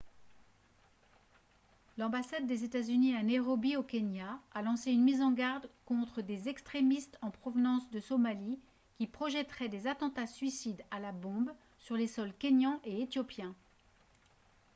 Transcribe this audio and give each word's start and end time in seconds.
"l'ambassade 1.99 2.47
des 2.47 2.63
états-unis 2.63 3.13
à 3.15 3.21
nairobi 3.21 3.75
au 3.77 3.83
kenya 3.83 4.39
a 4.51 4.63
lancé 4.63 4.89
une 4.91 5.03
mise 5.03 5.21
en 5.21 5.29
garde 5.31 5.69
contre 5.85 6.23
des 6.23 6.49
"extrémistes 6.49 7.19
en 7.21 7.29
provenance 7.29 7.87
de 7.91 7.99
somalie" 7.99 8.57
qui 8.97 9.05
projetteraient 9.05 9.69
des 9.69 9.85
attentats- 9.85 10.25
suicides 10.25 10.81
à 10.89 10.99
la 10.99 11.11
bombe 11.11 11.51
sur 11.77 11.97
les 11.97 12.07
sols 12.07 12.33
kényan 12.39 12.79
et 12.83 13.03
éthiopien. 13.03 13.53